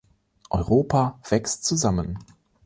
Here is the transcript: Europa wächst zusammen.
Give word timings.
Europa 0.49 1.19
wächst 1.29 1.63
zusammen. 1.63 2.17